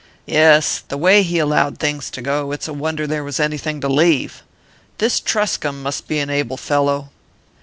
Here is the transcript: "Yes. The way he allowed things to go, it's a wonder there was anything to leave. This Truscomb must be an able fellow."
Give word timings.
"Yes. 0.25 0.81
The 0.87 0.97
way 0.97 1.21
he 1.21 1.37
allowed 1.37 1.77
things 1.77 2.09
to 2.09 2.23
go, 2.23 2.51
it's 2.53 2.67
a 2.67 2.73
wonder 2.73 3.05
there 3.05 3.23
was 3.23 3.39
anything 3.39 3.79
to 3.81 3.87
leave. 3.87 4.41
This 4.97 5.19
Truscomb 5.19 5.83
must 5.83 6.07
be 6.07 6.17
an 6.17 6.31
able 6.31 6.57
fellow." 6.57 7.09